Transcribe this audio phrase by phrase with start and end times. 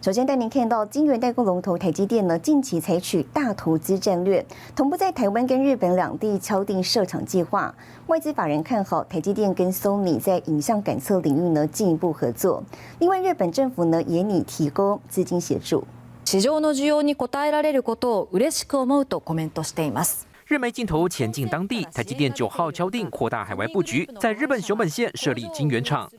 [0.00, 4.44] 首先带您看到晶圆代工龙头台积电呢，近期采取大投资战略，
[4.74, 7.72] 同步在台湾跟日本两地敲定设厂计划。
[8.08, 12.64] 外资法人看好台积电跟 Sony 在影像感测领域呢进一步合作。
[12.98, 15.84] 另外，日本政府呢也拟提供资金协助。
[16.24, 20.26] 市場の需要に応えられることを嬉しく思うとコメントしています。
[20.48, 26.10] 日媒镜头前进当地，台积电九号敲定扩大海外布局，在日本熊本县设立晶圆厂。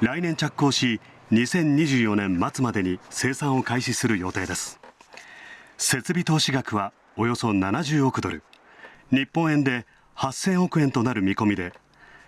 [0.00, 1.00] 来年着工し、
[1.33, 4.79] 2024年末までに生産を開始する予定です。
[5.79, 8.43] 設備投資額はおよそ70億ドル、
[9.11, 11.73] 日本円で8000億円となる見込みで、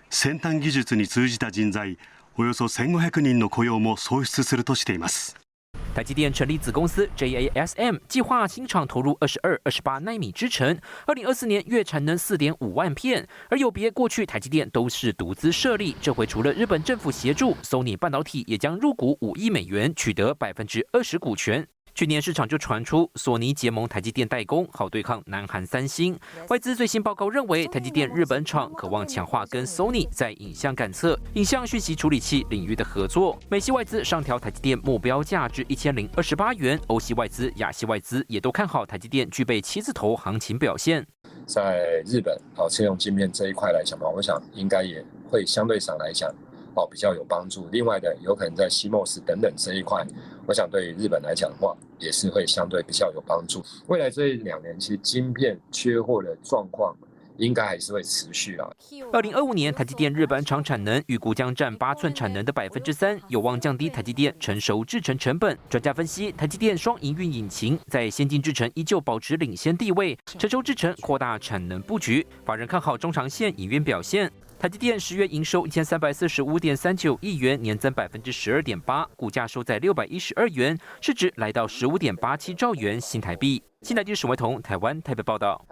[0.10, 2.00] 先端技術に通じた人材
[2.38, 5.45] およそ1500人の雇用も創出するとしています。
[5.94, 13.26] 台积电成立子公司 JASM，计划新厂投入二十二、二十八纳米制程，二零二四年月产能四点五万片。
[13.50, 21.66] 而有别过去台积电都是独资设立，这回除了日本政府协助，Sony 半导体也将入股五亿美元，取得百分之二十股权。
[21.96, 26.20] 去年市场就传出索尼结盟台积电代工，好对抗南韩三星。
[26.50, 33.40] 外资最新报告认为，台积电日本厂渴望强化跟 Sony 在影像感测、影像讯息处理器领域的合作。
[33.50, 41.08] 美系外资上调台积电目标价至一千零二十八元，欧系外资、亚系外资也都看好台积电具备七字头行情表现。
[41.46, 45.02] 在日本，好车用镜片这一块来讲吧，我想应该也
[45.32, 46.30] 会相对上来讲。
[46.78, 47.70] 哦，比较有帮助。
[47.72, 50.06] 另外的，有可能在 CMOS 等等这一块，
[50.46, 53.64] 我想对于日本来讲的话，也是会相对比较有帮助。
[53.88, 56.96] 未来这两年，其实晶片缺货的状况
[57.38, 58.70] 应该还是会持续啊。
[59.12, 65.58] 二零二五年，台积电日本厂产能预估将占八寸产能的百分之三，有望降低台积电成熟制程成本。
[65.70, 72.26] 专家分析，台积电双营运引擎在先进制程依旧保持领先地位，成熟制程扩大产能布局。
[72.46, 74.32] 法人看好中长线营运表现。
[74.58, 83.62] 台积电十月营收一千三百四十五点三九亿元，年增百分之十二点八，股价收在六百一十二元，市值来到十五点八七兆元新台币。
[83.82, 85.64] 新台币沈维彤，台湾台北报道。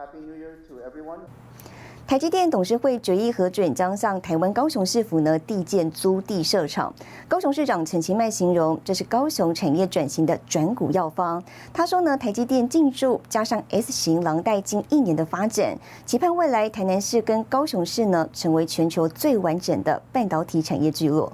[2.05, 6.93] 台积电董事会决议核准，将向台湾高雄市府呢地建租地设厂。
[7.29, 11.41] 高雄市长陈其迈形容，这是高雄产业转型的转股药方。
[11.71, 21.31] 他说呢，台积电进驻加上 S 型廊带近一年的发展，期盼未来台南市跟高雄市呢，成为全球最完整的半导体产业聚落。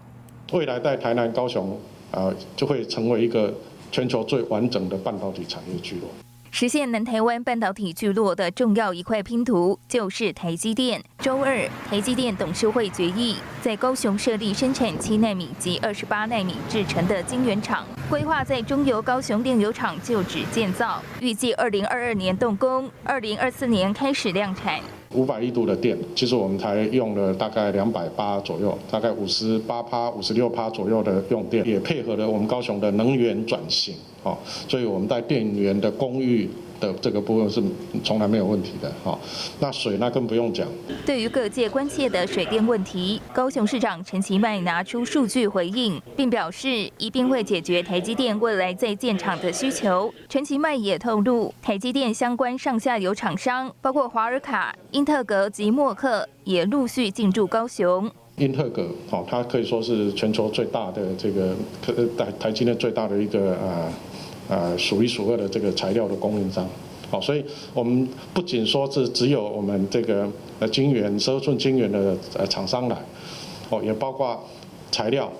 [0.53, 1.75] 未来在台南、高雄，
[2.12, 3.52] 呃，就会成为一个
[3.91, 6.08] 全球最完整的半导体产业聚落。
[6.51, 11.03] 实现南台湾半导体聚落的重要一块拼图，就是台积电。
[11.19, 24.79] 周二，台积电董事会决议，在高雄设立生产七纳米及二十八纳米制成的晶圆厂，规划在中油高雄炼油厂旧址建造，预计二零二二年动工，二零二四年开始量产。
[25.14, 34.38] 五百亿度的电，其实我们才用了大概两百八左右，大概五十八趴、五十六趴左右的用电，也配合了我们高雄的能源转型，哦，
[34.68, 36.50] 所以我们在电源的公寓。
[36.79, 37.62] 的这个部分是
[38.03, 39.17] 从来没有问题的，哈。
[39.59, 40.67] 那水那更不用讲。
[41.06, 50.13] 对于各界关切的水电问题，高雄市长陈其迈拿出数据回应，并表示一定会解决台积电未来在建厂的需求。
[50.28, 58.09] 陈其迈也透露，台积电相关上下游厂商，包括华尔卡、英特格及默克，也陆续进驻高雄。
[58.38, 61.53] 英特格，好，它可以说是全球最大的这个
[62.17, 63.59] 台台积电最大的一个啊。
[63.59, 63.94] 呃，
[64.49, 66.67] 呃数一数二的这个材料的供应商，
[67.09, 70.27] 好，所以我们不仅说是只有我们这个
[70.59, 72.97] 呃晶圆十二寸晶圆的呃厂商来，
[73.69, 74.43] 哦，也包括
[74.91, 75.31] 材料，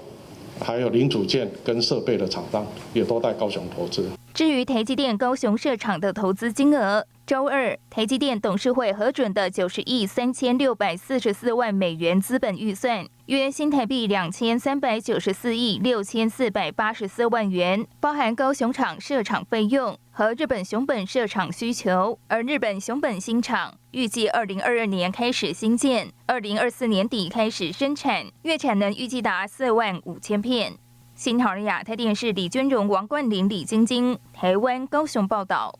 [0.62, 4.08] 还有零组件跟设备的厂商，也都在高雄投资。
[4.34, 7.06] 至于台积电高雄设厂的投资金额。
[7.30, 22.18] 周二，台积电董事会核准的九十亿三千六百四十四万美元资本预算，约新台币两千三百九十四亿六千四百八十四万元，包含高雄厂设厂费用和日本熊本设厂需求。
[22.28, 30.74] 而日本熊本新厂预计二零二二年开始新建，二零二四年底开始生产，月产能预计达四万五千片。
[31.14, 35.78] 新唐人亚太电视李君荣、王冠霖、李晶晶，台湾高雄报道。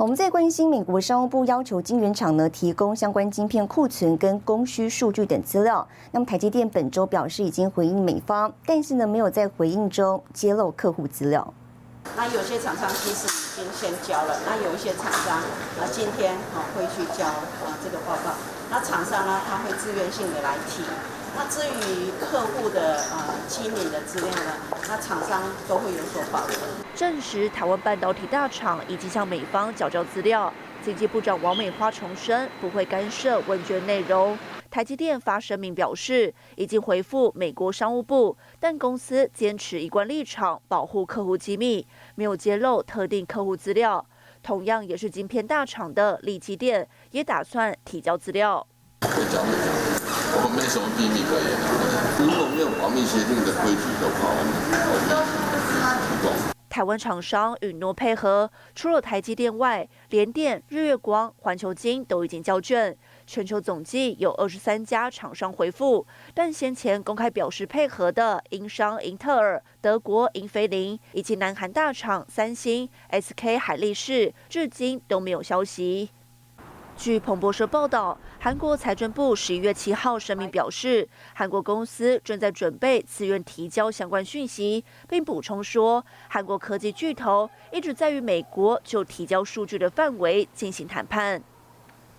[0.00, 5.86] 我们在关心美国商务部要求晶圆厂呢提供相关晶片库存跟供需数据等资料。
[6.10, 11.52] 那么台积电本周表示已经回应美方，但是呢没有在回应中揭露客户资料。
[12.16, 18.34] 那有些厂商其实已经先交了，那有一些厂商啊今天啊会去交啊这个报告。
[18.70, 20.82] 那厂商呢，他会自愿性的来提。
[21.36, 24.52] 那至于客户的呃机密的资料呢，
[24.88, 26.56] 那厂商都会有所保留。
[26.94, 30.52] 证实台湾半导体大厂已经向美方缴交资料。
[30.82, 34.36] 经济部长王美花重申不会干涉问卷内容。
[34.70, 41.84] 台积电发声明表示，已经回复美国商务部，但公司坚持一贯立场，保护客户机密，
[42.14, 44.06] 没有揭露特定客户资料。
[44.44, 48.64] 同样也是晶片大厂的力积电，也打算提交资料。
[49.02, 51.50] 我没什么秘密可言。
[52.20, 54.54] 如果没有保密协定的规矩的话，我们
[56.06, 56.50] 提供。
[56.70, 62.96] 台湾厂商允诺配合，除了台积电外，联电、日月光、环球金都已经交卷。
[63.30, 66.04] 全球总计有二十三家厂商回复，
[66.34, 76.10] 但先前公开表示配合的英商英特尔、德国英飞凌以及南韩大厂三星、SK 海力士，至今都没有消息。
[76.96, 91.40] 据彭博社报道，韩国财政部十一月七号声明表示，韩国公司正在准备自愿提交相关讯息，并补充说，韩国科技巨头一直在与美国就提交数据的范围进行谈判。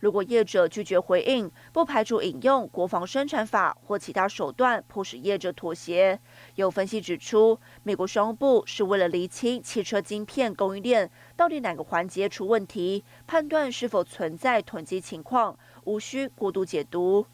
[0.00, 6.20] 如果业者拒绝回应，不排除引用国防生产法或其他手段迫使业者妥协。
[6.56, 17.26] 有分析指出，美国商务部是为了厘清汽车晶片供应链到底哪个环节出问题，判断是否存在囤积情况，无需过度解读。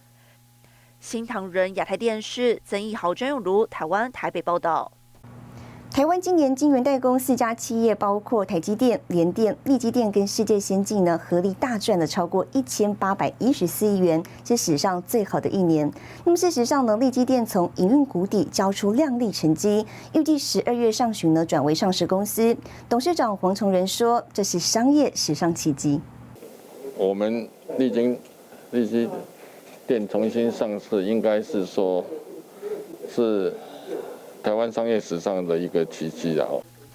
[1.01, 4.93] 新唐人亚太电视曾义豪、张永如台湾台北报道。
[5.93, 15.93] 台湾今年晶圆代工四家企业，包括台积电、联电、力积电跟世界先进呢，合力大赚了超过一千八百一十四亿元，是史上最好的一年。
[16.25, 22.57] 那么事实上呢，力积电从营运谷底交出亮丽成绩，预计十二月上旬呢转为上市公司。
[22.89, 26.01] 董事长黄崇仁说：“这是商业史上奇迹。”
[26.97, 27.47] 我们
[27.77, 28.19] 历经
[28.71, 29.07] 力积
[29.87, 32.03] 电重新上市，应该是说，
[33.15, 33.53] 是。
[34.43, 36.49] 台湾商业史上的一个奇迹啊！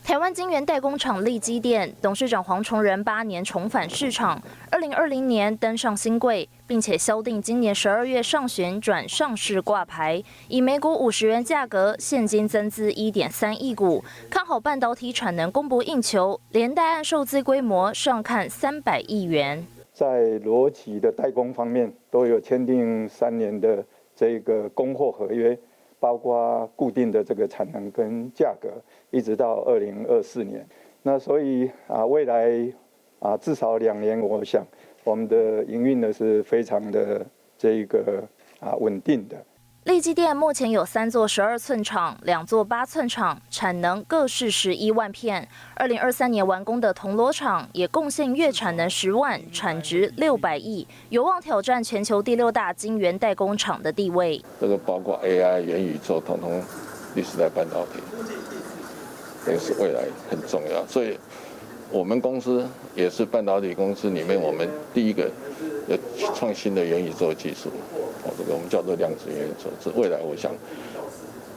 [0.04, 19.66] 台湾晶圆代工厂立基电董事长黄崇仁八年重返市场，二零二零年登上新贵，并且敲定今年十二月上旬转上市挂牌，以每股五十元价格现金增资一点三亿股，看好半导体产能供不应求，连带按受资规模上看三百亿元。
[19.94, 23.84] 在逻辑的代工方面，都有签订三年的
[24.16, 25.58] 这个供货合约。
[26.00, 28.70] 包括固定的这个产能跟价格，
[29.10, 30.66] 一直到二零二四年。
[31.04, 32.74] 那所以啊，未来
[33.20, 34.66] 啊至少两年，我想
[35.04, 37.26] 我们的营运呢是非常的
[37.58, 38.24] 这一个
[38.60, 39.38] 啊稳定的。
[39.88, 45.48] 立基电目前有三座十二寸厂，两座八寸厂，产能各是十一万片。
[45.76, 54.44] 二零二三年完工的铜锣厂也贡献月产能十万，产值六百亿，有望挑战全球第六大晶圆代工厂的地位。
[54.60, 56.62] 这个包括 AI、元宇宙，统统
[57.16, 58.02] 第四代半导体，
[59.48, 60.86] 也是未来很重要。
[60.86, 61.18] 所以，
[61.92, 62.66] 我们公司
[62.96, 65.30] 也是半导体公司里面我们第一个
[65.88, 65.98] 有
[66.36, 67.70] 创新的元宇宙技术。
[68.24, 70.52] 哦这个我们叫做量子元宇宙，是未来我想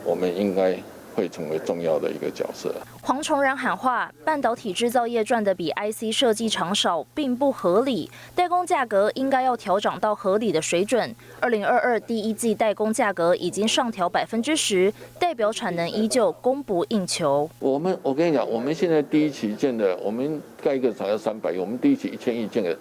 [0.05, 0.79] 我们应该
[1.21, 2.75] 会成为重要的一个角色。
[3.03, 8.11] 黄崇仁喊话：半导体制造业赚的比 IC 设计厂少，并不合理。
[8.35, 11.15] 代工价格应该要调整到合理的水准。
[11.39, 17.51] 二零二二第一季代工价格已经上调百分之十，代表产能依旧供不应求。
[17.59, 22.75] 我们我跟你讲，我们现在第一期建的，我们盖一个厂要三百亿，我们第一期一千亿建的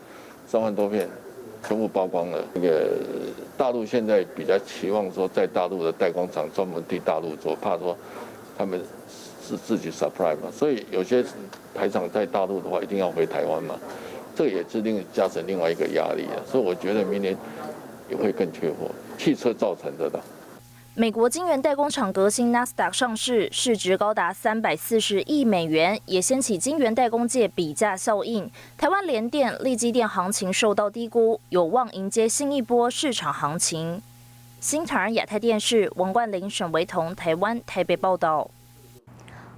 [0.48, 1.10] 三万多片。
[1.68, 2.42] 全部曝光了。
[2.54, 2.88] 那个
[3.58, 7.94] 大陆现在比较期望说，在大陆的代工厂专门替大陆做，怕说
[8.60, 8.78] 他们
[9.42, 11.24] 是自己 supply 嘛，所以有些
[11.74, 13.74] 台厂在大陆的话，一定要回台湾嘛，
[14.36, 16.36] 这也是另加成另外一个压力啊。
[16.46, 17.34] 所以我觉得明年
[18.10, 20.20] 也会更缺货，汽车造成的的。
[20.94, 28.52] 美国晶圆代工厂革新 Nasdaq 上市，市值高达三百四十亿美元，也掀起晶圆代工界比价效应。
[28.78, 34.02] 台湾联电、立基电行情受到低估，有望迎接新一波市场行情。
[34.62, 38.46] 新唐人亚太电视王冠林、沈维彤，台湾台北报道。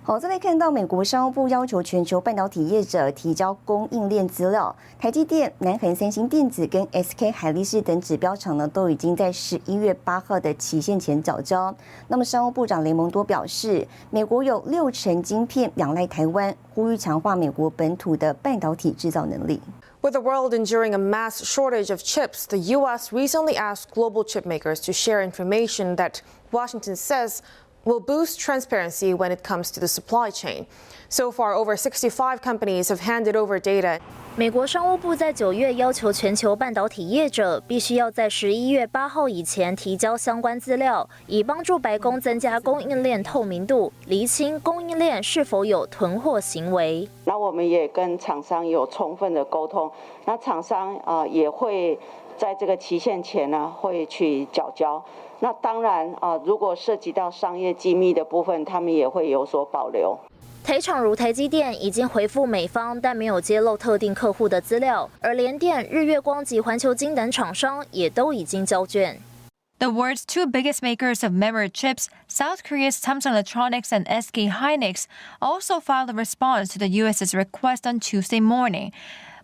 [0.04, 11.74] 好，再来看到美国商务部要求全球半导体业者提交供应链资料，台积电、南韩三星电子跟 SK 海力士等指标厂呢，都已经在十一月八号的期限前缴交。
[12.08, 19.60] 那么商务部长雷蒙多表示，美国有六成晶片仰赖台湾，呼吁强化美国本土的半导体制造能力。
[20.02, 23.14] With the world enduring a mass shortage of chips, the U.S.
[23.14, 27.44] recently asked global chip makers to share information that Washington says
[27.84, 30.66] will boost transparency when it comes to the supply chain.
[31.10, 34.00] So far, over 65 companies have handed over data.
[34.38, 47.10] 美国商务部在九月要求全球半导体业者必须要在十一月八号以前提交相关资料，以帮助白宫增加供应链透明度，厘清供应链是否有囤货行为。
[47.26, 49.92] 那我们也跟厂商有充分的沟通，
[50.24, 52.00] 那厂商啊也会
[52.38, 55.04] 在这个期限前呢会去缴交。
[55.41, 60.19] 那当然啊，如果涉及到商业机密的部分，他们也会有所保留。
[60.65, 69.21] 台厂如台积电已经回复美方，但没有揭露特定客户的资料，而联电、日月光及环球金等厂商也都已经交卷。
[69.79, 75.05] The world's two biggest makers of memory chips, South Korea's Samsung Electronics and SK Hynix,
[75.39, 78.91] also filed a response to the U.S.'s request on Tuesday morning,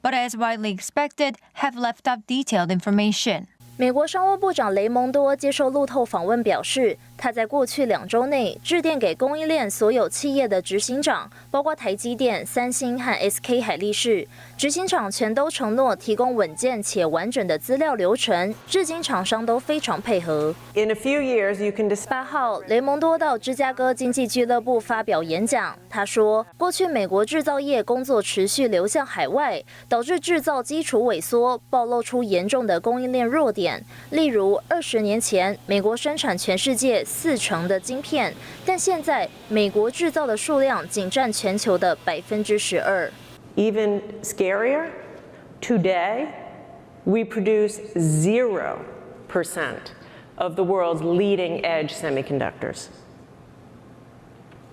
[0.03, 3.47] but as widely expected, have left out detailed information.
[3.80, 14.28] 美国商务部长雷蒙多接受路透访问表示，他在过去两周内致电给供应链所有企业的执行长，包括台积电、三星和 SK 海力士。
[14.56, 20.54] 执行长全都承诺提供稳健且完整的资料流程，至今厂商都非常配合。
[20.76, 21.88] In a few years, you can.
[22.08, 33.84] 八号，雷蒙多到芝加哥经济俱乐部发表演讲，他说，过去美国制造业工作持续流向海外，导致制造基础萎缩，暴露出严重的供应链弱点。
[34.10, 38.35] 例如，二十年前，美国生产全世界四成的晶片，
[38.67, 43.11] 但现在美国制造的数量仅占全球的百分之十二。
[43.57, 44.89] Even scarier,
[45.61, 46.27] today
[47.05, 48.77] we produce 0%
[50.37, 52.87] of the world's leading edge semiconductors.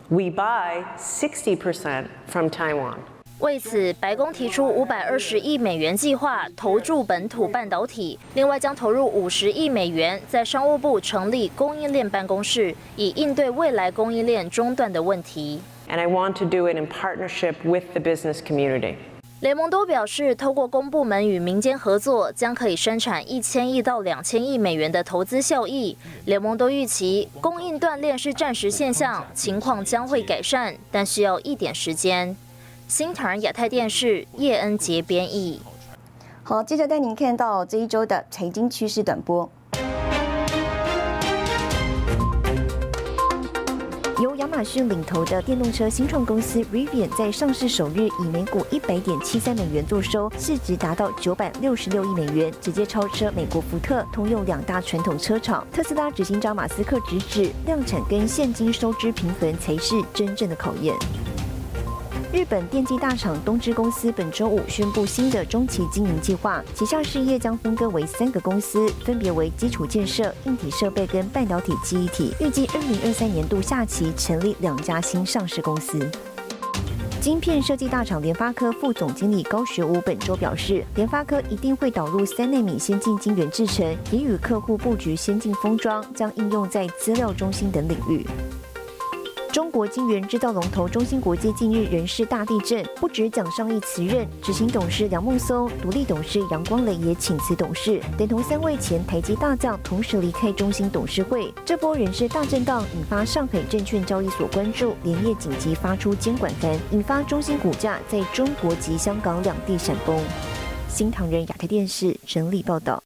[0.09, 2.99] We buy 60% from Taiwan.
[3.40, 8.18] 为此，白宫提出五百二十亿美元计划，投注本土半导体。
[8.34, 15.60] 另外，将投入五十亿美元，在商务部成立供应链办公室，以应对未来供应链中断的问题。
[15.88, 18.94] and I want to do it in partnership with the business community.
[19.40, 25.98] 雷蒙多表示，透过公部门与民间合作，将可以生产一千亿到两千亿美元的投资效益。
[26.26, 32.34] 雷蒙多预期，供应断裂是暂时现象，情况将会改善，但需要一点时间。
[32.86, 35.60] 新唐人亚太电视叶恩杰编译。
[36.42, 39.50] 好，接着带您看到这一周的财经趋势短波。
[44.20, 55.66] 由亚马逊领头的电动车新创公司 Rivian 在上市首日以每股一百点七三美元作收，市值达到九百六十六亿美元，直接超车美国福特、通用两大传统车厂。
[55.72, 60.94] 特斯拉执行长马斯克直指，量产跟现金收支平衡才是真正的考验。
[62.34, 72.34] 日本电机大厂东芝公司本周五宣布新的中期经营计划，旗下事业将分割为三个公司，分别为基础建设、硬体设备跟半导体记忆体。
[72.40, 76.10] 预计二零二三年度下期成立两家新上市公司。
[77.20, 88.26] 晶片设计大厂联发科副总经理高学武本周表示，联发科一定会导入三纳米先进晶圆制程，也与客户布局先进封装，将应用在资料中心等领域。
[89.54, 101.54] 中国晶圆制造龙头中芯国际近日人事大地震，不止蒋尚义辞任，执行董事梁孟松、独立董事杨光磊也请辞董事，等同三位前台积大将同时离开中芯董事会。
[101.64, 110.20] 这波人事大震荡引发上海证券交易所关注，连夜紧急发出监管单，引发中芯股价在中国及香港两地闪崩。
[110.88, 113.00] 新唐人亚太电视整理报道。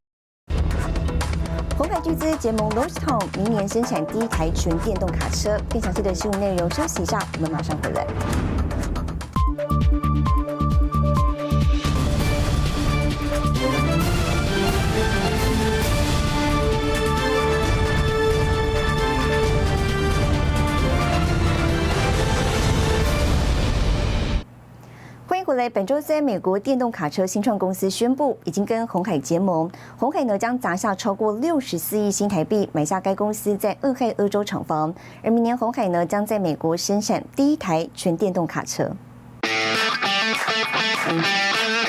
[1.88, 5.58] 红海巨资结盟 l o s t o n 明年生产第一台纯电动卡车。
[5.70, 8.06] 更详细的新闻内容，休息一下，我们马上回来。
[25.70, 29.70] 本周三，美国电动卡车新创公司宣布，已经跟红海结盟。
[29.98, 38.90] 红海呢将砸下超过六十四亿新台币买下该公司在俄亥俄州厂房，而明年红海呢将在美国生产第一台纯电动卡车。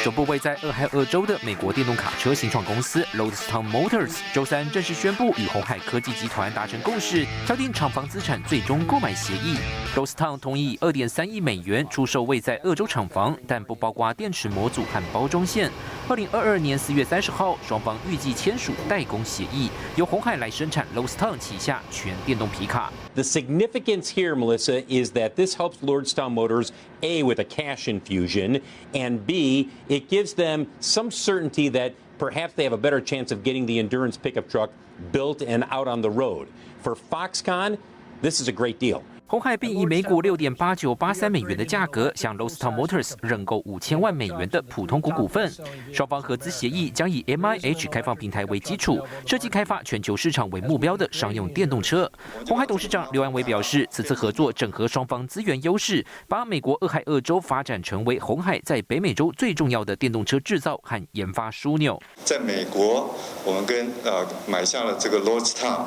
[0.10, 9.56] 总部位在俄亥俄州的美国电动卡车新创公司 l o d s t o w n Motors 周三正式宣布与红海科技集团达成共识，敲定厂房资产最终购买协议。
[9.96, 15.70] l o d s t o w n 同意二点三亿美元出售位在俄州厂房，但不包括电池模组和包装线。
[16.08, 22.92] 二零二二年四月三十号，双方预计签署代工协议，由红海来生产 l o d s t o w n 旗下全电动皮卡。
[23.20, 26.72] The significance here, Melissa, is that this helps Lordstown Motors
[27.04, 28.62] A with a cash infusion,
[28.94, 33.44] and B, it gives them some certainty that perhaps they have a better chance of
[33.44, 34.72] getting the endurance pickup truck
[35.12, 36.48] built and out on the road.
[36.82, 37.78] For Foxconn,
[38.22, 39.04] this is a great deal.
[39.30, 45.54] 红海并以每股六点八九八三美元的价格向 l o s t o w n Motors 认购五千万美元的普通股股份。
[45.94, 52.12] 双方合资协议将以 M I H 开放平台为基础，设计开发全球市场为目标的商用电动车。
[52.48, 62.02] 红海董事长刘安伟表示，此次合作整合双方资源优势，把美国俄亥俄州发展成为红海在北美洲最重要的电动车制造和研发枢纽。
[62.26, 63.14] 在美国，
[63.46, 65.86] 我们跟呃买下了这个 l o s t o w n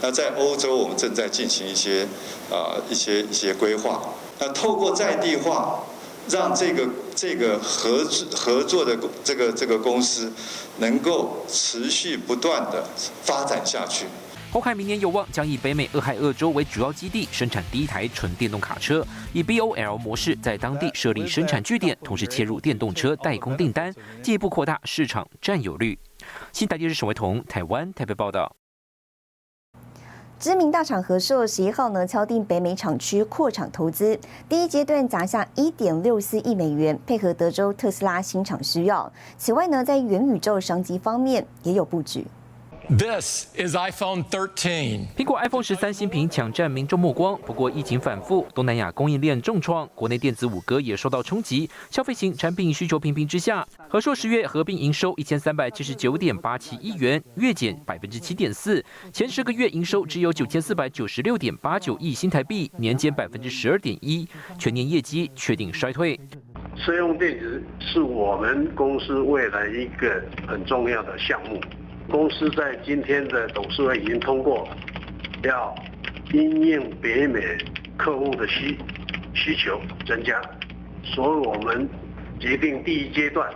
[0.00, 2.06] 那在欧洲，我们正在进行一些
[2.50, 2.76] 啊。
[2.90, 4.00] 一些一些规划，
[4.38, 5.80] 那透过在地化，
[6.28, 10.32] 让这个这个合作合作的这个这个公司
[10.78, 12.84] 能够持续不断的
[13.22, 14.06] 发展下去。
[14.52, 25.98] 红海明年有望将以北美俄亥俄州为主要基地，生产第一台纯电动卡车，以 BOL 模式在当地设立生产据点，同时切入电动车代工订单，进一步扩大市场占有率。
[26.52, 28.54] 新台电视沈维彤，台湾台北报道。
[30.44, 39.10] 知名大厂合硕十一号呢敲定北美厂区扩厂投资，第一阶段砸下一点六四亿美元，配合德州特斯拉新厂需要。
[39.38, 42.26] 此外呢，在元宇宙商机方面也有布局。
[42.90, 45.06] This is iPhone 13。
[45.16, 51.68] 苹果 iPhone 十三新品抢占民众目光，不过疫情反复，东南亚供应链重创，国内电子五哥也受到冲击。
[51.90, 58.84] 消费型产品需求平平之下，和硕十月合并营收一千三百七十九点八七亿元，月减百分之七点四。
[59.10, 66.20] 前十个月营收只有九千四百九十六点八九亿新台币，年减百分之十二点一，全年业绩确定衰退。
[66.76, 71.58] 车用电子是我们公司未来一个很重要的项目。
[72.08, 74.68] 公司在今天的董事会已经通过，
[75.42, 75.74] 要
[76.32, 77.40] 因应北美
[77.96, 78.78] 客户的需
[79.34, 80.40] 需求增加，
[81.02, 81.88] 所以我们
[82.38, 83.52] 决定第一阶段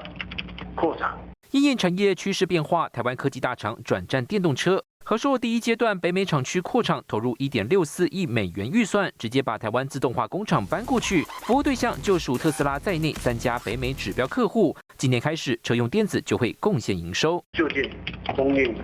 [0.74, 1.16] 扩产。
[1.50, 4.84] 因应产业趋势变化，台湾科技大厂转战电动车。
[5.08, 14.76] 和硕第一阶段北美厂区扩厂投入一点六四亿美元预算，直接把台湾自动化工厂搬过去，服务对象就属特斯拉在内三家北美指标客户。
[14.98, 17.42] 今年开始，车用电子就会贡献营收。
[17.54, 17.90] 就近
[18.36, 18.74] 供应，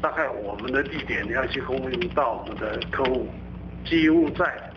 [0.00, 3.26] 大概我们的地点要去供应到我们的客户，
[3.84, 4.72] 几乎在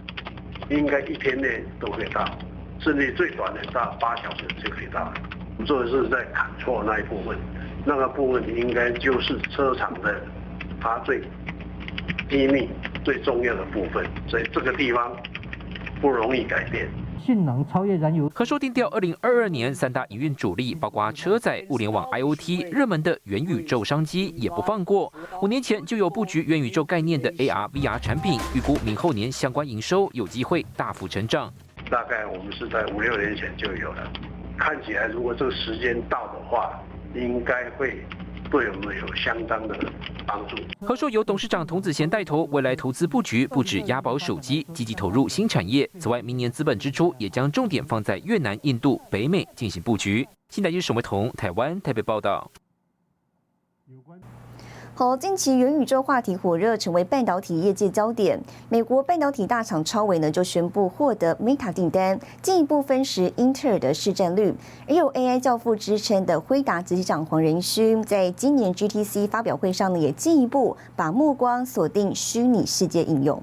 [0.71, 2.25] 应该一天内都可以到，
[2.79, 5.13] 甚至最短的到八小时就可以到。
[5.57, 7.37] 我们做的是在砍错那一部分，
[7.85, 10.19] 那个部分应该就是车厂的。
[10.81, 11.21] 它最
[12.29, 12.69] 机密、
[13.03, 15.15] 最重要的部分，所以这个地方
[16.01, 16.87] 不容易改变。
[17.19, 18.31] 性能超越燃油。
[18.33, 25.13] 和硕定调二零二二年三大营运主力，包括车载、物联网、IOT，热门的元宇宙商机也不放过。
[25.41, 31.53] 五年前就有布局元宇宙概念的 AR、VR 产品，预估明后年相关营收有机会大幅成长。
[31.91, 34.11] 大概我们是在五六年前就有了，
[34.57, 36.81] 看起来如果这个时间到的话，
[37.13, 38.03] 应该会。
[38.51, 39.77] 对我们有相当的
[40.25, 40.55] 帮助。
[40.85, 45.89] 和硕由董事长童子贤带头，未来投资布局不止押宝手机，积极投入新产业。
[45.99, 50.27] 此外，明年资本支出也将重点放在越南、印度、北美进行布局。
[50.49, 52.49] 新台记沈维彤，台湾台北报道。
[54.99, 58.37] 好，近期元宇宙话题火热，成为半导体业界焦点。
[58.67, 64.53] 美国半导体大厂超微呢，就宣布获得 Meta 订单，进一步分食英特尔的市占率。
[64.89, 73.41] 而有 AI 教父之称的辉达执行长黄仁勋，在今年 GTC 发表会上呢，也进一步把目光锁定虚拟世界应用。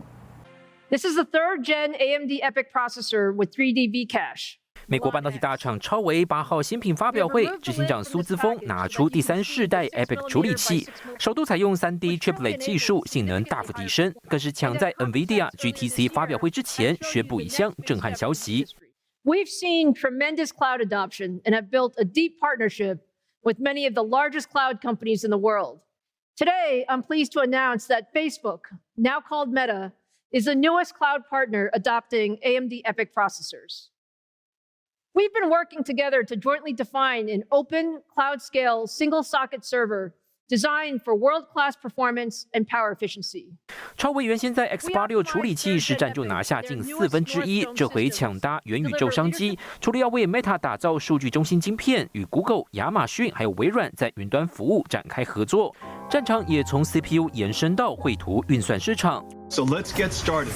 [0.90, 4.56] This is the third gen AMD EPIC processor with 3D V Cache.
[4.88, 18.64] 美国半导体大厂超维八号新品发表会，执行长苏姿峰拿出第三世代 EPIC 处理器，首度采用 3D Triplet 技术，性能大幅提升，更是抢在 NVIDIA GTC 发表会之前宣布一项震撼消息。
[19.24, 22.98] We've seen tremendous cloud adoption and have built a deep partnership
[23.42, 25.80] with many of the largest cloud companies in the world.
[26.36, 29.94] Today, I'm pleased to announce that Facebook, now called Meta,
[30.30, 33.88] is the newest cloud partner adopting AMD EPIC processors.
[35.16, 40.12] We've been working together to jointly define an open, cloud scale, single socket server
[40.50, 43.54] designed for world-class performance and power efficiency.
[43.96, 55.74] 超微原先在 X 八六处理器实战就拿下近四分之一，这回抢搭元宇宙商机，除了要为 Meta 打造数据中心晶片，与 Google、亚马逊还有微软在云端服务展开合作，
[56.10, 59.26] 战场也从 CPU 延伸到绘图运算市场。
[59.48, 60.52] So let's get started.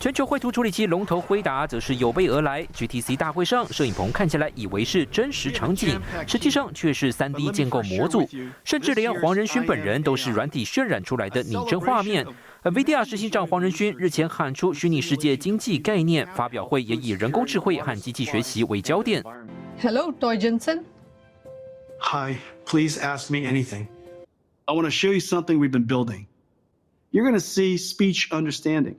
[0.00, 2.64] 全球绘图处理器龙头辉达则是有备而来。
[2.66, 8.28] GTC 大会上，摄影棚看起来以为是真实场景，实际上却是 3D 建构模组，
[8.62, 12.24] 甚至连黄仁勋本人都是软体渲染出来的拟真画面。
[12.62, 19.24] NVIDIA 执行长黄仁勋日前喊出虚拟世界经济概念，发表会也以人工智慧和机器学习为焦点。
[19.80, 20.84] Hello, Toy Jensen.
[22.00, 23.88] Hi, please ask me anything.
[24.66, 26.26] I want to show you something we've been building.
[27.10, 28.94] You're going to see speech understanding.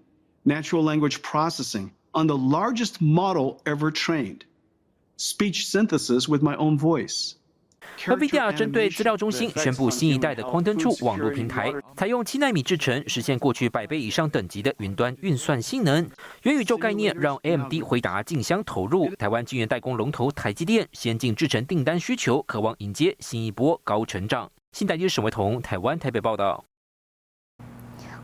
[0.50, 4.40] Natural language processing on the largest model ever trained.
[5.18, 7.34] Speech synthesis with my own voice.
[7.98, 16.10] NVIDIA 针对资料中心宣布新一代的 Quantum 2网络平台，采用七纳米制程，实现过去百倍以上等级的云端运算性能。
[16.44, 24.50] 元宇宙概念让 AMD 回答竞相投入，台湾晶圆代工龙头台积电先进制程订单需求，渴望迎接新一波高成长。
[24.72, 26.64] 新台积沈伟彤，台湾台北报道。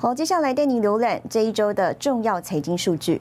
[0.06, 3.20] 好，接下来带你浏览这一周的重要财经数据。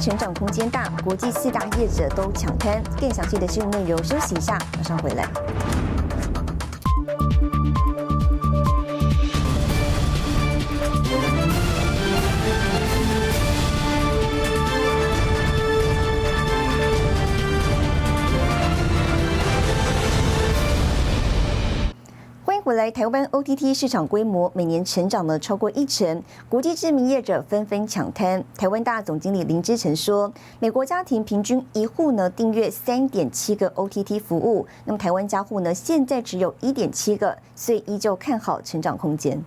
[0.00, 2.82] 成长空间大，国际四大业者都抢滩。
[3.00, 5.28] 更详细的新闻内容，休息一下，马上回来。
[22.68, 28.44] 未来台湾 OTT 市场规模每年成长了超过一成，国际知名业者纷纷抢滩。
[28.58, 39.42] 台湾大总经理林之成说，美国家庭平均一户呢订阅三点七个 OTT 服务，那么台湾家户呢现在只有一点七个，所以依旧看好成长空间。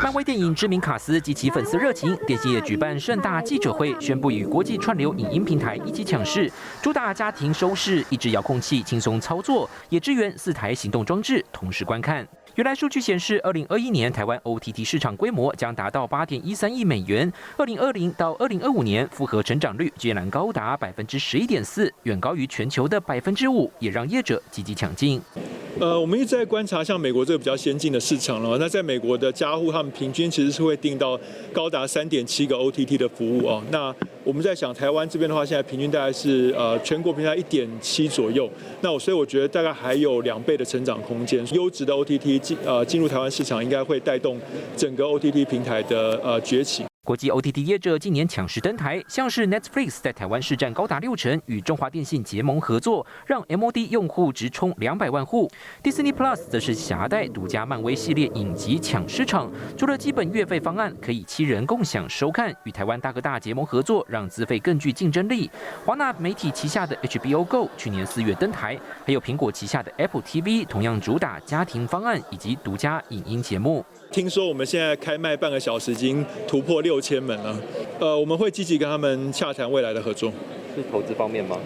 [0.00, 6.48] 漫威电影知名卡斯及其粉丝热情，电信业举办盛大记者会，宣布与国际串流影音平台一起抢市，
[6.80, 12.24] 主打家庭收视，一支遥控器轻松操作，也支援四台行动装置同时观看。
[12.54, 17.32] 原来数据显示，二零二一年台湾 OTT 市场规模将达到八点一三亿美元。
[17.56, 25.20] 二零二零到二零二五年复合成长率竟然高达百分之十一点四，远高于全球的百分之五，也让业者积极抢进。
[25.78, 28.58] 呃，我们一直在观察像美国这个比较先进的市场了。
[28.58, 31.18] 那在美国的家户，他们平均其实是会订到
[31.52, 33.62] 高达三点七个 OTT 的服务哦。
[33.70, 38.50] 那我们在想台湾这边的话，现在平均大概是呃全国平均一点七左右。
[38.82, 41.46] 那我所以我觉得大概还有两倍的成长空间。
[41.54, 44.38] 优质的 OTT 进呃进入台湾市场，应该会带动
[44.76, 46.89] 整个 OTT 平台的呃崛起。
[47.02, 55.50] 国际 OTT 业者近年抢势登台，像是 Netflix 在台湾市占高达六成，与中华电信结盟合作，让 MOD 用户直冲两百万户。
[55.82, 65.50] Disney Plus 则是携带独家漫威系列影集抢市场，除了基本月费方案可以七人共享收看，与台湾大哥大结盟合作，让资费更具竞争力。
[65.86, 73.84] 华纳媒体旗下的 HBO Go 去年四月登台，还有苹果旗下的 Apple TV 同样主打家庭方案以及独家影音节目。
[74.10, 77.56] 听说我们现在开卖半个小时已经突破六千门了，
[78.00, 80.32] 呃，我们会积极跟他们洽谈未来的合作。
[80.74, 81.56] 是投资方面吗？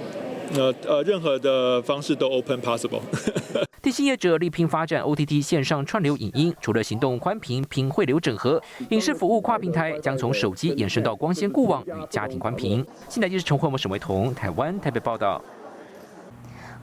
[0.54, 3.00] 呃呃，任何的方式都 open possible。
[3.80, 12.84] 电信业者力拼发展 OTT 线上串流影音，除了行动宽频拼汇流整合，影视服务跨平台将从手机延伸到光纤固网与家庭宽频。
[13.08, 15.42] 现在就是陈慧文、沈维彤，台湾台北报道。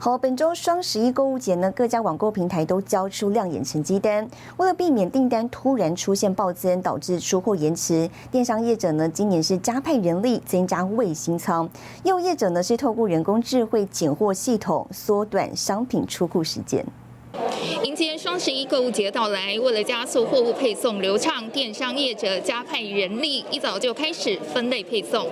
[0.04, 4.28] 好，本周双十一购物节呢，各家网购平台都交出亮眼成绩单。
[4.56, 11.68] 为了避免订单突然出现暴增，导致出货延迟，电商业者呢今年是加派人力，增加卫星仓；
[12.02, 16.84] 业务业者呢是透过人工智慧拣货系统，缩短商品出库时间。
[17.84, 25.28] 迎接双十一购物节到来，为了加速货物配送流畅，电商业者加派人力，一早就开始分类配送。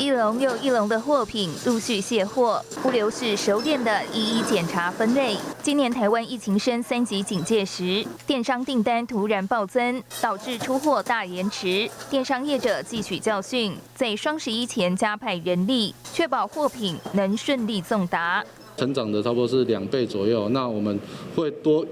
[0.00, 5.36] 一笼又一笼的货品陆续卸货，物流是熟练的一一检查分类。
[5.62, 11.86] 今年台湾疫情升三级警戒时，电商订单突然暴增，导致出货大延迟。
[12.08, 18.42] 电商业者汲取教训，在双十一前加派人力，确保货品能顺利送达。
[18.78, 20.98] 成长的差不多是两倍左右，那我们
[21.36, 21.84] 会多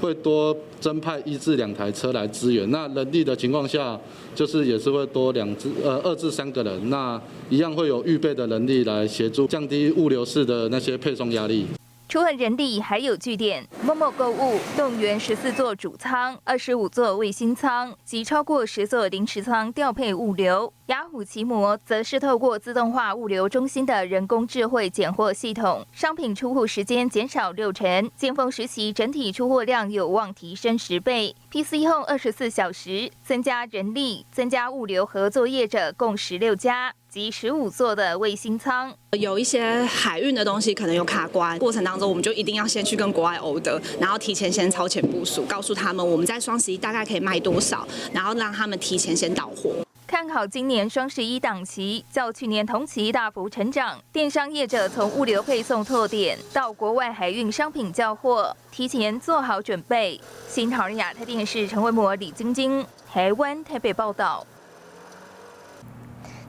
[0.00, 2.68] 会多增派一至两台车来支援。
[2.72, 3.96] 那人力的情况下，
[4.34, 11.66] 就是也是会多两至呃二至三个人，那一样会有预备的能力来协助降低物流式的那些配送压力。
[12.14, 13.66] 除了人力，还有据点。
[13.82, 20.72] 某某购物动员十四座主仓、二十五座卫星仓及超过十座临时仓调配物流。
[20.86, 31.34] 雅虎奇摩则是透过自动化物流中心的人工智慧拣货系统，商品出货时间减少六成，尖峰时期整体出货量有望提升十倍。
[31.50, 36.94] PC 后二十四小时增加人力，增加物流和作业者共十六家。
[37.14, 49.70] 及十五座的卫星舱，有一些海运的东西可能有卡关，过程当中我们就一定要先去跟国外欧的，然后提前先超前部署，告诉他们我们在双十一大概可以卖多少，然后让他们提前先到货。
[50.08, 60.20] 看好今年双十一档期较去年同期大幅成长，电商业者从物流配送拓点到国外海运商品交货，提前做好准备。
[60.48, 64.44] 新唐人亚太电视陈慧模、李晶晶，台湾台北报道。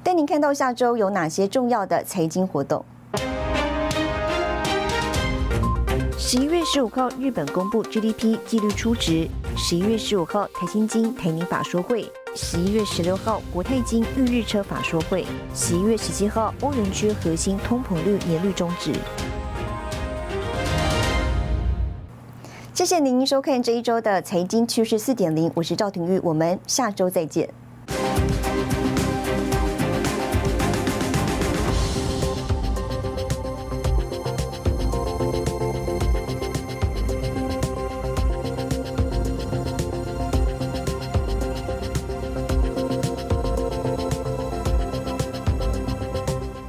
[0.05, 2.85] 带您看到下周有哪些重要的财经活动。
[6.15, 12.03] 十一月十五号，日本公布 GDP 纪律初值；十一月十五号，台新金台宁法说会；
[12.35, 18.93] 十一月十六号，国泰金预日车法说会；十一月十七号，欧元区核心通膨率年率终止。
[22.75, 27.49] 谢谢您收看这一周的财经趋势四点零，我是赵廷玉，我们下周再见。